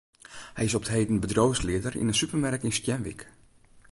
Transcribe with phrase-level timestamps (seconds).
[0.57, 3.21] Hy is op 't heden bedriuwslieder yn in supermerk yn Stienwyk.